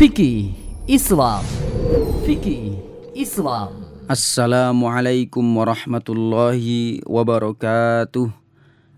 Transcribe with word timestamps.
Fikih 0.00 0.56
Islam. 0.88 1.44
Fikih 2.24 2.72
Islam. 3.12 3.84
Assalamualaikum 4.08 5.44
warahmatullahi 5.44 7.04
wabarakatuh. 7.04 8.32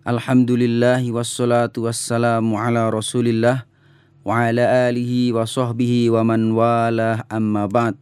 Alhamdulillahi 0.06 1.10
wassalatu 1.10 1.90
wassalamu 1.90 2.54
ala 2.54 2.86
rasulillah 2.86 3.66
Wa 4.22 4.46
ala 4.46 4.86
alihi 4.86 5.34
wa 5.34 5.43
sahbihi 5.43 6.07
wa 6.14 6.23
man 6.23 6.54
walah 6.54 7.27
amma 7.27 7.66
ba'd. 7.66 7.98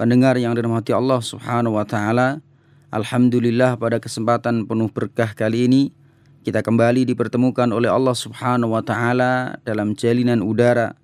Pendengar 0.00 0.40
yang 0.40 0.56
dirahmati 0.56 0.96
Allah 0.96 1.20
subhanahu 1.20 1.76
wa 1.76 1.84
ta'ala 1.84 2.40
Alhamdulillah 2.88 3.76
pada 3.76 4.00
kesempatan 4.00 4.64
penuh 4.64 4.88
berkah 4.88 5.36
kali 5.36 5.68
ini 5.68 5.92
kita 6.40 6.64
kembali 6.64 7.04
dipertemukan 7.04 7.68
oleh 7.68 7.92
Allah 7.92 8.16
Subhanahu 8.16 8.72
wa 8.72 8.80
taala 8.80 9.60
dalam 9.64 9.92
jalinan 9.92 10.40
udara 10.40 10.96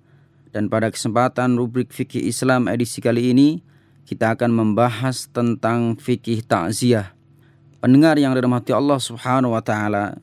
dan 0.51 0.67
pada 0.67 0.91
kesempatan 0.91 1.55
rubrik 1.55 1.91
fikih 1.91 2.23
Islam 2.23 2.67
edisi 2.67 2.99
kali 2.99 3.31
ini 3.31 3.59
kita 4.07 4.35
akan 4.35 4.51
membahas 4.51 5.27
tentang 5.31 5.95
fikih 5.95 6.43
takziah. 6.43 7.15
Pendengar 7.79 8.19
yang 8.19 8.37
dirahmati 8.37 8.75
Allah 8.75 8.99
Subhanahu 9.01 9.57
wa 9.57 9.63
taala, 9.63 10.19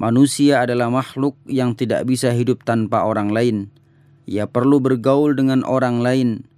manusia 0.00 0.64
adalah 0.64 0.88
makhluk 0.88 1.36
yang 1.44 1.76
tidak 1.76 2.08
bisa 2.08 2.32
hidup 2.32 2.64
tanpa 2.64 3.04
orang 3.04 3.34
lain. 3.34 3.68
Ia 4.24 4.48
perlu 4.48 4.80
bergaul 4.80 5.36
dengan 5.36 5.62
orang 5.66 6.00
lain. 6.00 6.48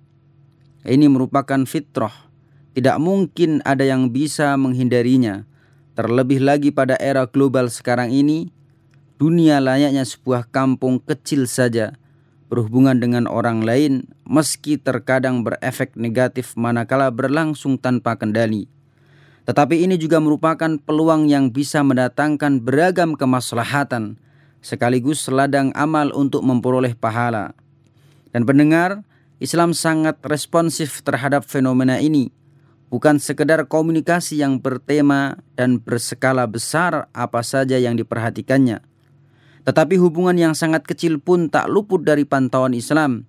Ini 0.86 1.10
merupakan 1.10 1.66
fitrah. 1.66 2.30
Tidak 2.72 2.96
mungkin 3.02 3.58
ada 3.66 3.82
yang 3.82 4.14
bisa 4.14 4.54
menghindarinya 4.54 5.48
Terlebih 5.98 6.38
lagi 6.38 6.70
pada 6.70 6.94
era 7.02 7.27
global 7.27 7.66
sekarang 7.74 8.14
ini, 8.14 8.54
dunia 9.18 9.58
layaknya 9.58 10.06
sebuah 10.06 10.46
kampung 10.46 11.02
kecil 11.02 11.50
saja 11.50 11.98
berhubungan 12.48 12.96
dengan 12.98 13.28
orang 13.28 13.62
lain 13.62 14.08
meski 14.24 14.80
terkadang 14.80 15.44
berefek 15.44 15.94
negatif 15.94 16.56
manakala 16.56 17.12
berlangsung 17.12 17.77
tanpa 17.77 18.16
kendali. 18.16 18.66
Tetapi 19.44 19.84
ini 19.84 19.96
juga 19.96 20.20
merupakan 20.20 20.77
peluang 20.77 21.28
yang 21.28 21.48
bisa 21.48 21.80
mendatangkan 21.80 22.60
beragam 22.60 23.16
kemaslahatan 23.16 24.20
sekaligus 24.60 25.24
ladang 25.30 25.72
amal 25.72 26.12
untuk 26.12 26.44
memperoleh 26.44 26.92
pahala. 26.92 27.56
Dan 28.34 28.44
pendengar, 28.44 29.06
Islam 29.40 29.72
sangat 29.72 30.20
responsif 30.27 31.00
terhadap 31.00 31.46
fenomena 31.48 31.96
ini 32.02 32.34
bukan 32.88 33.20
sekedar 33.20 33.68
komunikasi 33.68 34.40
yang 34.40 34.58
bertema 34.58 35.40
dan 35.55 35.78
berskala 35.78 36.48
besar 36.48 37.06
apa 37.12 37.40
saja 37.44 37.77
yang 37.77 37.94
diperhatikannya. 37.94 38.80
Tetapi 39.69 40.00
hubungan 40.00 40.33
yang 40.33 40.56
sangat 40.56 40.88
kecil 40.88 41.20
pun 41.20 41.52
tak 41.52 41.69
luput 41.69 42.00
dari 42.00 42.24
pantauan 42.24 42.72
Islam. 42.72 43.28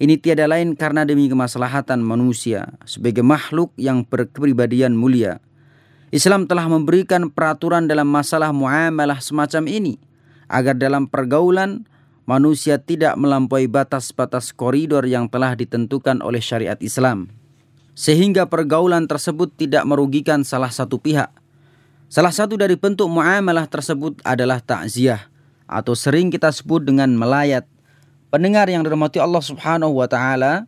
Ini 0.00 0.16
tiada 0.16 0.48
lain 0.48 0.72
karena 0.72 1.04
demi 1.04 1.28
kemaslahatan 1.28 2.00
manusia 2.00 2.72
sebagai 2.88 3.20
makhluk 3.20 3.76
yang 3.76 4.00
berkepribadian 4.08 4.96
mulia. 4.96 5.44
Islam 6.08 6.48
telah 6.48 6.72
memberikan 6.72 7.28
peraturan 7.28 7.84
dalam 7.84 8.08
masalah 8.08 8.48
muamalah 8.48 9.20
semacam 9.20 9.68
ini 9.68 10.00
agar 10.48 10.72
dalam 10.72 11.04
pergaulan 11.04 11.84
manusia 12.24 12.80
tidak 12.80 13.20
melampaui 13.20 13.68
batas-batas 13.68 14.56
koridor 14.56 15.04
yang 15.04 15.28
telah 15.28 15.52
ditentukan 15.52 16.24
oleh 16.24 16.40
syariat 16.40 16.80
Islam 16.80 17.28
sehingga 17.92 18.48
pergaulan 18.48 19.04
tersebut 19.04 19.52
tidak 19.52 19.84
merugikan 19.84 20.48
salah 20.48 20.72
satu 20.72 20.96
pihak. 20.96 21.28
Salah 22.08 22.32
satu 22.32 22.56
dari 22.56 22.80
bentuk 22.80 23.12
muamalah 23.12 23.68
tersebut 23.68 24.24
adalah 24.24 24.64
takziah 24.64 25.28
atau 25.68 25.92
sering 25.92 26.32
kita 26.32 26.48
sebut 26.48 26.80
dengan 26.82 27.12
melayat. 27.12 27.68
Pendengar 28.32 28.66
yang 28.72 28.80
dirahmati 28.80 29.20
Allah 29.20 29.44
Subhanahu 29.44 30.00
wa 30.00 30.08
taala, 30.08 30.64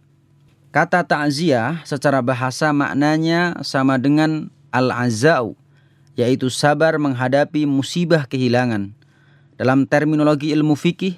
kata 0.70 1.02
takziah 1.02 1.80
secara 1.88 2.20
bahasa 2.20 2.70
maknanya 2.70 3.58
sama 3.64 3.96
dengan 3.96 4.52
al-azau, 4.70 5.56
yaitu 6.14 6.52
sabar 6.52 7.00
menghadapi 7.00 7.64
musibah 7.64 8.28
kehilangan. 8.28 8.92
Dalam 9.56 9.88
terminologi 9.88 10.52
ilmu 10.52 10.76
fikih, 10.76 11.16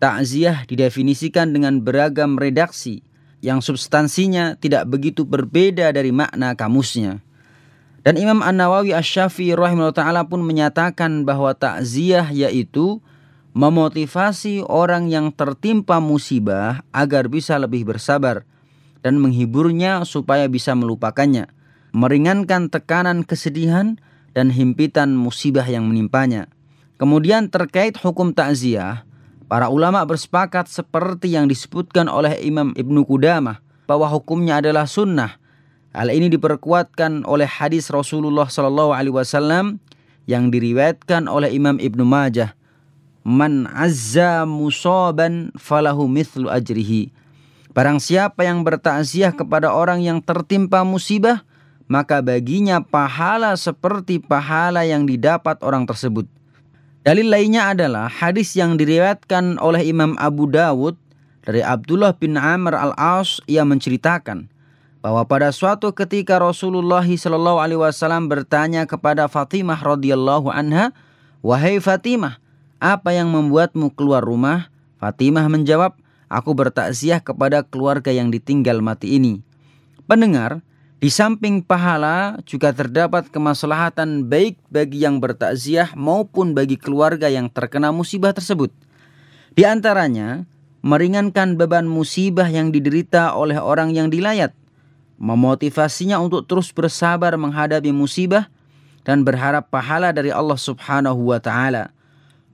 takziah 0.00 0.64
didefinisikan 0.68 1.52
dengan 1.52 1.80
beragam 1.80 2.36
redaksi 2.36 3.04
yang 3.42 3.58
substansinya 3.60 4.56
tidak 4.56 4.86
begitu 4.88 5.26
berbeda 5.26 5.90
dari 5.92 6.14
makna 6.14 6.54
kamusnya. 6.54 7.20
Dan 8.02 8.18
Imam 8.18 8.42
An-Nawawi 8.42 8.96
Asy-Syafi'i 8.96 9.54
rahimahullah 9.54 9.94
taala 9.94 10.22
pun 10.26 10.42
menyatakan 10.42 11.22
bahwa 11.22 11.54
takziah 11.54 12.26
yaitu 12.34 12.98
memotivasi 13.52 14.64
orang 14.64 15.08
yang 15.08 15.32
tertimpa 15.32 16.00
musibah 16.00 16.84
agar 16.92 17.28
bisa 17.28 17.60
lebih 17.60 17.88
bersabar 17.88 18.48
dan 19.04 19.20
menghiburnya 19.20 20.04
supaya 20.08 20.48
bisa 20.48 20.72
melupakannya, 20.72 21.48
meringankan 21.92 22.72
tekanan 22.72 23.24
kesedihan 23.24 24.00
dan 24.32 24.48
himpitan 24.48 25.12
musibah 25.12 25.64
yang 25.68 25.84
menimpanya. 25.88 26.48
Kemudian 26.96 27.50
terkait 27.50 27.98
hukum 27.98 28.32
takziah, 28.32 29.04
Para 29.52 29.68
ulama 29.68 30.00
bersepakat 30.08 30.64
seperti 30.64 31.36
yang 31.36 31.44
disebutkan 31.44 32.08
oleh 32.08 32.40
Imam 32.40 32.72
Ibnu 32.72 33.04
Qudamah 33.04 33.60
bahwa 33.84 34.08
hukumnya 34.08 34.64
adalah 34.64 34.88
sunnah. 34.88 35.36
Hal 35.92 36.08
ini 36.08 36.32
diperkuatkan 36.32 37.28
oleh 37.28 37.44
hadis 37.44 37.92
Rasulullah 37.92 38.48
Shallallahu 38.48 38.96
Alaihi 38.96 39.12
Wasallam 39.12 39.76
yang 40.24 40.48
diriwayatkan 40.48 41.28
oleh 41.28 41.52
Imam 41.52 41.76
Ibnu 41.76 42.00
Majah. 42.00 42.56
Man 43.22 43.70
azza 43.70 44.42
musaban 44.42 45.54
falahu 45.54 46.10
mithlu 46.10 46.50
ajrihi. 46.50 47.14
Barang 47.70 48.02
siapa 48.02 48.42
yang 48.44 48.66
bertakziah 48.66 49.32
kepada 49.32 49.72
orang 49.72 50.02
yang 50.02 50.18
tertimpa 50.20 50.82
musibah, 50.82 51.46
maka 51.86 52.18
baginya 52.20 52.82
pahala 52.82 53.54
seperti 53.54 54.18
pahala 54.18 54.82
yang 54.82 55.06
didapat 55.06 55.56
orang 55.62 55.86
tersebut. 55.86 56.26
Dalil 57.02 57.30
lainnya 57.30 57.70
adalah 57.70 58.10
hadis 58.10 58.54
yang 58.58 58.74
diriwayatkan 58.74 59.58
oleh 59.62 59.86
Imam 59.86 60.18
Abu 60.18 60.50
Dawud 60.50 60.98
dari 61.42 61.62
Abdullah 61.62 62.14
bin 62.14 62.38
Amr 62.38 62.74
al-As 62.74 63.42
yang 63.46 63.70
menceritakan 63.70 64.50
bahwa 65.02 65.26
pada 65.26 65.50
suatu 65.50 65.90
ketika 65.90 66.38
Rasulullah 66.38 67.02
Shallallahu 67.02 67.58
Alaihi 67.58 67.82
Wasallam 67.82 68.30
bertanya 68.30 68.86
kepada 68.86 69.26
Fatimah 69.26 69.78
radhiyallahu 69.82 70.46
anha, 70.50 70.94
wahai 71.42 71.82
Fatimah, 71.82 72.38
apa 72.82 73.14
yang 73.14 73.30
membuatmu 73.30 73.94
keluar 73.94 74.26
rumah? 74.26 74.66
Fatimah 74.98 75.46
menjawab, 75.46 75.94
aku 76.26 76.50
bertakziah 76.50 77.22
kepada 77.22 77.62
keluarga 77.62 78.10
yang 78.10 78.34
ditinggal 78.34 78.82
mati 78.82 79.14
ini. 79.22 79.38
Pendengar, 80.10 80.66
di 80.98 81.06
samping 81.06 81.62
pahala 81.62 82.42
juga 82.42 82.74
terdapat 82.74 83.30
kemaslahatan 83.30 84.26
baik 84.26 84.58
bagi 84.66 85.06
yang 85.06 85.22
bertakziah 85.22 85.94
maupun 85.94 86.58
bagi 86.58 86.74
keluarga 86.74 87.30
yang 87.30 87.46
terkena 87.46 87.94
musibah 87.94 88.34
tersebut. 88.34 88.74
Di 89.54 89.62
antaranya, 89.62 90.42
meringankan 90.82 91.54
beban 91.54 91.86
musibah 91.86 92.50
yang 92.50 92.74
diderita 92.74 93.38
oleh 93.38 93.62
orang 93.62 93.94
yang 93.94 94.10
dilayat, 94.10 94.50
memotivasinya 95.22 96.18
untuk 96.18 96.50
terus 96.50 96.74
bersabar 96.74 97.38
menghadapi 97.38 97.94
musibah 97.94 98.50
dan 99.06 99.22
berharap 99.22 99.70
pahala 99.70 100.10
dari 100.10 100.34
Allah 100.34 100.58
Subhanahu 100.58 101.30
wa 101.30 101.38
taala. 101.38 101.94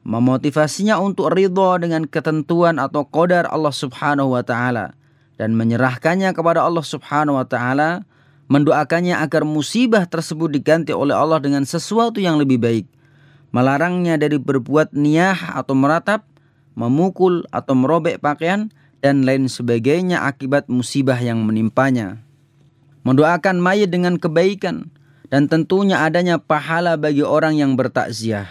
Memotivasinya 0.06 0.98
untuk 1.02 1.34
ridho 1.34 1.78
dengan 1.80 2.06
ketentuan 2.06 2.78
atau 2.78 3.04
kodar 3.06 3.46
Allah 3.50 3.74
Subhanahu 3.74 4.36
wa 4.36 4.42
taala 4.46 4.98
dan 5.38 5.54
menyerahkannya 5.54 6.34
kepada 6.34 6.66
Allah 6.66 6.82
Subhanahu 6.82 7.38
wa 7.38 7.46
taala 7.46 8.02
mendoakannya 8.48 9.14
agar 9.14 9.44
musibah 9.44 10.08
tersebut 10.08 10.50
diganti 10.50 10.90
oleh 10.90 11.14
Allah 11.14 11.38
dengan 11.38 11.62
sesuatu 11.62 12.18
yang 12.18 12.40
lebih 12.40 12.58
baik, 12.58 12.86
melarangnya 13.52 14.16
dari 14.16 14.40
berbuat 14.40 14.96
niyah 14.96 15.54
atau 15.54 15.76
meratap, 15.76 16.24
memukul 16.74 17.44
atau 17.52 17.76
merobek 17.76 18.18
pakaian, 18.18 18.72
dan 18.98 19.22
lain 19.22 19.46
sebagainya 19.46 20.26
akibat 20.26 20.66
musibah 20.66 21.20
yang 21.20 21.44
menimpanya. 21.46 22.18
Mendoakan 23.06 23.62
mayat 23.62 23.94
dengan 23.94 24.18
kebaikan, 24.18 24.90
dan 25.28 25.46
tentunya 25.46 26.02
adanya 26.02 26.40
pahala 26.40 26.96
bagi 26.96 27.22
orang 27.22 27.54
yang 27.54 27.76
bertakziah. 27.76 28.48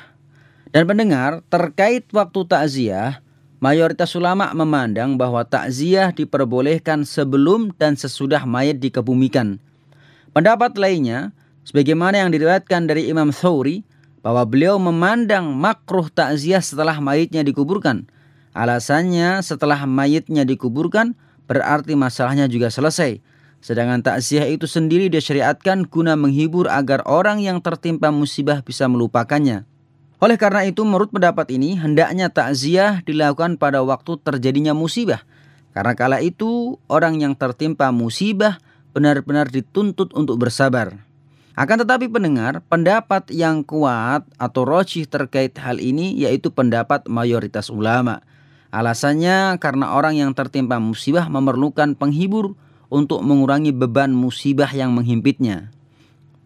Dan 0.72 0.84
pendengar, 0.84 1.42
terkait 1.48 2.08
waktu 2.12 2.40
takziah, 2.44 3.24
mayoritas 3.64 4.12
ulama 4.14 4.52
memandang 4.52 5.16
bahwa 5.16 5.48
takziah 5.48 6.12
diperbolehkan 6.12 7.08
sebelum 7.08 7.72
dan 7.76 7.96
sesudah 7.96 8.44
mayat 8.44 8.78
dikebumikan 8.78 9.64
Pendapat 10.38 10.78
lainnya, 10.78 11.34
sebagaimana 11.66 12.22
yang 12.22 12.30
diriwayatkan 12.30 12.86
dari 12.86 13.10
Imam 13.10 13.34
Thawri, 13.34 13.82
bahwa 14.22 14.46
beliau 14.46 14.78
memandang 14.78 15.50
makruh 15.50 16.14
takziah 16.14 16.62
setelah 16.62 17.02
mayitnya 17.02 17.42
dikuburkan. 17.42 18.06
Alasannya 18.54 19.42
setelah 19.42 19.82
mayitnya 19.90 20.46
dikuburkan 20.46 21.18
berarti 21.50 21.98
masalahnya 21.98 22.46
juga 22.46 22.70
selesai. 22.70 23.18
Sedangkan 23.66 24.06
takziah 24.06 24.46
itu 24.46 24.70
sendiri 24.70 25.10
disyariatkan 25.10 25.90
guna 25.90 26.14
menghibur 26.14 26.70
agar 26.70 27.02
orang 27.10 27.42
yang 27.42 27.58
tertimpa 27.58 28.14
musibah 28.14 28.62
bisa 28.62 28.86
melupakannya. 28.86 29.66
Oleh 30.18 30.34
karena 30.34 30.66
itu 30.66 30.82
menurut 30.82 31.14
pendapat 31.14 31.46
ini 31.54 31.78
hendaknya 31.78 32.34
takziah 32.34 33.06
dilakukan 33.06 33.62
pada 33.62 33.86
waktu 33.86 34.18
terjadinya 34.18 34.74
musibah 34.74 35.22
Karena 35.78 35.94
kala 35.94 36.26
itu 36.26 36.82
orang 36.90 37.22
yang 37.22 37.38
tertimpa 37.38 37.94
musibah 37.94 38.58
benar-benar 38.98 39.46
dituntut 39.54 40.10
untuk 40.18 40.42
bersabar. 40.42 40.98
Akan 41.54 41.78
tetapi 41.78 42.10
pendengar, 42.10 42.66
pendapat 42.66 43.30
yang 43.30 43.62
kuat 43.62 44.26
atau 44.42 44.66
rojih 44.66 45.06
terkait 45.06 45.54
hal 45.62 45.78
ini 45.78 46.18
yaitu 46.18 46.50
pendapat 46.50 47.06
mayoritas 47.06 47.70
ulama. 47.70 48.26
Alasannya 48.74 49.62
karena 49.62 49.94
orang 49.94 50.18
yang 50.18 50.34
tertimpa 50.34 50.82
musibah 50.82 51.30
memerlukan 51.30 51.94
penghibur 51.94 52.58
untuk 52.90 53.22
mengurangi 53.22 53.70
beban 53.70 54.18
musibah 54.18 54.74
yang 54.74 54.98
menghimpitnya. 54.98 55.70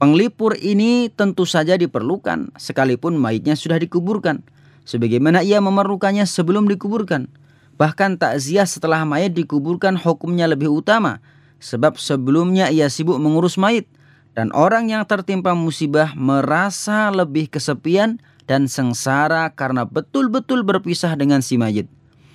Penglipur 0.02 0.58
ini 0.58 1.14
tentu 1.14 1.46
saja 1.46 1.78
diperlukan 1.78 2.58
sekalipun 2.58 3.14
mayitnya 3.22 3.54
sudah 3.54 3.78
dikuburkan. 3.78 4.42
Sebagaimana 4.82 5.46
ia 5.46 5.62
memerlukannya 5.62 6.26
sebelum 6.26 6.66
dikuburkan. 6.66 7.30
Bahkan 7.78 8.18
takziah 8.18 8.66
setelah 8.66 9.06
mayat 9.06 9.38
dikuburkan 9.38 9.94
hukumnya 10.02 10.50
lebih 10.50 10.74
utama. 10.74 11.22
Sebab 11.62 12.02
sebelumnya 12.02 12.74
ia 12.74 12.90
sibuk 12.90 13.22
mengurus 13.22 13.62
mayit. 13.62 13.86
Dan 14.34 14.50
orang 14.58 14.90
yang 14.90 15.06
tertimpa 15.06 15.54
musibah 15.54 16.18
merasa 16.18 17.14
lebih 17.14 17.54
kesepian 17.54 18.18
dan 18.50 18.66
sengsara 18.66 19.54
karena 19.54 19.86
betul-betul 19.86 20.66
berpisah 20.66 21.14
dengan 21.14 21.46
si 21.46 21.62
mayit. 21.62 21.86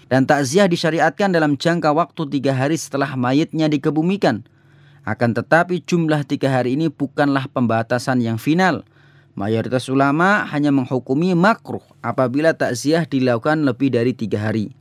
Dan 0.06 0.22
takziah 0.22 0.70
disyariatkan 0.70 1.34
dalam 1.34 1.58
jangka 1.58 1.90
waktu 1.90 2.30
tiga 2.30 2.54
hari 2.54 2.78
setelah 2.78 3.18
mayitnya 3.18 3.66
dikebumikan. 3.66 4.46
Akan 5.06 5.38
tetapi 5.38 5.86
jumlah 5.86 6.26
tiga 6.26 6.50
hari 6.50 6.74
ini 6.74 6.90
bukanlah 6.90 7.46
pembatasan 7.46 8.18
yang 8.18 8.42
final. 8.42 8.82
Mayoritas 9.38 9.86
ulama 9.86 10.42
hanya 10.50 10.74
menghukumi 10.74 11.30
makruh 11.38 11.84
apabila 12.02 12.50
takziah 12.58 13.06
dilakukan 13.06 13.62
lebih 13.62 13.94
dari 13.94 14.10
tiga 14.10 14.50
hari. 14.50 14.74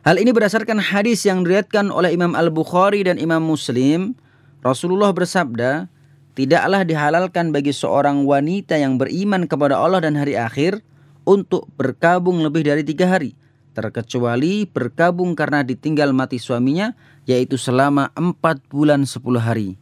Hal 0.00 0.16
ini 0.16 0.32
berdasarkan 0.32 0.80
hadis 0.80 1.28
yang 1.28 1.44
diriatkan 1.44 1.92
oleh 1.92 2.16
Imam 2.16 2.32
Al-Bukhari 2.32 3.04
dan 3.04 3.20
Imam 3.20 3.44
Muslim. 3.44 4.16
Rasulullah 4.64 5.12
bersabda, 5.12 5.92
Tidaklah 6.32 6.88
dihalalkan 6.88 7.52
bagi 7.52 7.76
seorang 7.76 8.24
wanita 8.24 8.80
yang 8.80 8.96
beriman 8.96 9.44
kepada 9.44 9.76
Allah 9.76 10.00
dan 10.00 10.16
hari 10.16 10.40
akhir 10.40 10.80
untuk 11.28 11.68
berkabung 11.76 12.40
lebih 12.40 12.64
dari 12.64 12.80
tiga 12.80 13.12
hari 13.12 13.36
terkecuali 13.70 14.66
berkabung 14.66 15.38
karena 15.38 15.62
ditinggal 15.62 16.10
mati 16.10 16.36
suaminya 16.36 16.92
yaitu 17.28 17.60
selama 17.60 18.12
empat 18.16 18.60
bulan 18.68 19.04
sepuluh 19.04 19.40
hari. 19.40 19.76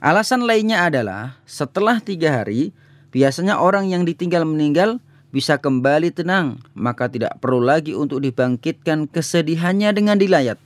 Alasan 0.00 0.48
lainnya 0.48 0.88
adalah 0.88 1.36
setelah 1.44 2.00
tiga 2.00 2.40
hari 2.40 2.72
biasanya 3.12 3.60
orang 3.60 3.90
yang 3.90 4.08
ditinggal 4.08 4.48
meninggal 4.48 5.02
bisa 5.30 5.60
kembali 5.60 6.10
tenang 6.10 6.58
maka 6.72 7.06
tidak 7.06 7.38
perlu 7.38 7.62
lagi 7.62 7.92
untuk 7.94 8.24
dibangkitkan 8.24 9.06
kesedihannya 9.10 9.90
dengan 9.92 10.16
dilayat. 10.16 10.56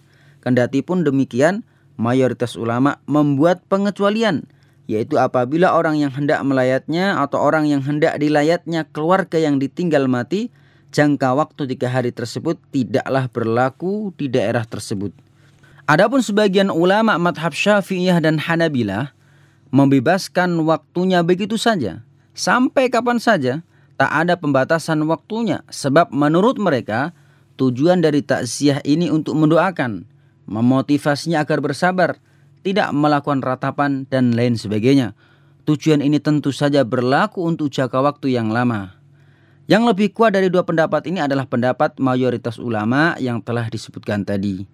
Kendati 0.44 0.84
pun 0.84 1.02
demikian 1.02 1.66
mayoritas 1.96 2.54
ulama 2.54 3.00
membuat 3.10 3.64
pengecualian 3.66 4.46
yaitu 4.84 5.16
apabila 5.16 5.72
orang 5.72 5.96
yang 5.96 6.12
hendak 6.12 6.44
melayatnya 6.44 7.16
atau 7.16 7.40
orang 7.40 7.64
yang 7.64 7.80
hendak 7.80 8.20
dilayatnya 8.20 8.84
keluarga 8.92 9.40
yang 9.40 9.56
ditinggal 9.56 10.04
mati 10.04 10.52
jangka 10.92 11.32
waktu 11.32 11.64
tiga 11.74 11.88
hari 11.88 12.12
tersebut 12.12 12.60
tidaklah 12.68 13.26
berlaku 13.32 14.12
di 14.14 14.28
daerah 14.28 14.62
tersebut. 14.68 15.23
Adapun 15.84 16.25
sebagian 16.25 16.72
ulama 16.72 17.20
madhab 17.20 17.52
syafi'iyah 17.52 18.16
dan 18.25 18.40
hanabilah 18.40 19.12
membebaskan 19.69 20.64
waktunya 20.64 21.20
begitu 21.20 21.60
saja. 21.60 22.00
Sampai 22.32 22.88
kapan 22.88 23.20
saja 23.20 23.60
tak 24.00 24.08
ada 24.08 24.40
pembatasan 24.40 25.04
waktunya 25.04 25.60
sebab 25.69 26.08
menurut 26.08 26.56
mereka 26.56 27.12
tujuan 27.60 28.00
dari 28.00 28.25
takziah 28.25 28.81
ini 28.81 29.12
untuk 29.12 29.36
mendoakan, 29.36 30.08
memotivasinya 30.48 31.44
agar 31.44 31.60
bersabar, 31.60 32.16
tidak 32.64 32.88
melakukan 32.96 33.44
ratapan 33.44 34.08
dan 34.08 34.32
lain 34.32 34.56
sebagainya. 34.56 35.12
Tujuan 35.69 36.00
ini 36.00 36.16
tentu 36.16 36.48
saja 36.48 36.81
berlaku 36.81 37.44
untuk 37.44 37.69
jangka 37.69 38.00
waktu 38.00 38.32
yang 38.32 38.48
lama. 38.48 38.96
Yang 39.69 39.92
lebih 39.92 40.16
kuat 40.16 40.32
dari 40.32 40.48
dua 40.48 40.64
pendapat 40.64 41.04
ini 41.12 41.20
adalah 41.20 41.44
pendapat 41.44 42.00
mayoritas 42.00 42.56
ulama 42.56 43.20
yang 43.20 43.44
telah 43.44 43.69
disebutkan 43.69 44.25
tadi. 44.25 44.64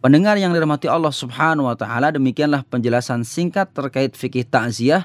Pendengar 0.00 0.40
yang 0.40 0.56
dirahmati 0.56 0.88
Allah 0.88 1.12
Subhanahu 1.12 1.68
wa 1.68 1.76
taala, 1.76 2.08
demikianlah 2.08 2.64
penjelasan 2.64 3.20
singkat 3.20 3.68
terkait 3.76 4.16
fikih 4.16 4.48
takziah 4.48 5.04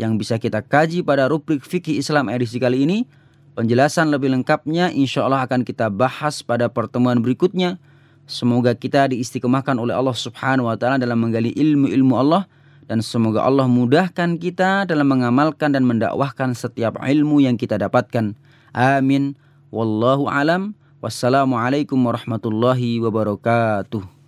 yang 0.00 0.16
bisa 0.16 0.40
kita 0.40 0.64
kaji 0.64 1.04
pada 1.04 1.28
rubrik 1.28 1.60
fikih 1.60 2.00
Islam 2.00 2.32
edisi 2.32 2.56
kali 2.56 2.88
ini. 2.88 3.04
Penjelasan 3.52 4.08
lebih 4.08 4.32
lengkapnya 4.32 4.96
insya 4.96 5.28
Allah 5.28 5.44
akan 5.44 5.60
kita 5.60 5.92
bahas 5.92 6.40
pada 6.40 6.72
pertemuan 6.72 7.20
berikutnya. 7.20 7.76
Semoga 8.24 8.72
kita 8.72 9.12
diistiqomahkan 9.12 9.76
oleh 9.76 9.92
Allah 9.92 10.16
Subhanahu 10.16 10.72
wa 10.72 10.76
taala 10.80 10.96
dalam 10.96 11.20
menggali 11.20 11.52
ilmu-ilmu 11.52 12.16
Allah 12.16 12.48
dan 12.88 13.04
semoga 13.04 13.44
Allah 13.44 13.68
mudahkan 13.68 14.40
kita 14.40 14.88
dalam 14.88 15.04
mengamalkan 15.04 15.76
dan 15.76 15.84
mendakwahkan 15.84 16.56
setiap 16.56 16.96
ilmu 16.96 17.44
yang 17.44 17.60
kita 17.60 17.76
dapatkan. 17.76 18.32
Amin. 18.72 19.36
Wallahu 19.68 20.32
alam. 20.32 20.72
Wassalamualaikum 21.04 22.00
warahmatullahi 22.00 23.04
wabarakatuh. 23.04 24.19